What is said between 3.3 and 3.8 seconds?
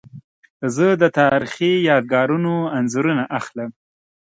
اخلم.